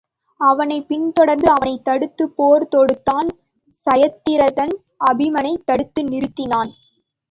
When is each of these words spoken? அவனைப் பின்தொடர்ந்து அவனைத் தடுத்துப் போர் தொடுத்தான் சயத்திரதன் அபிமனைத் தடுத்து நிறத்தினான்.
அவனைப் 0.39 0.87
பின்தொடர்ந்து 0.87 1.47
அவனைத் 1.49 1.83
தடுத்துப் 1.83 2.33
போர் 2.35 2.67
தொடுத்தான் 2.75 3.29
சயத்திரதன் 3.85 4.75
அபிமனைத் 5.05 5.65
தடுத்து 5.65 6.03
நிறத்தினான். 6.03 6.71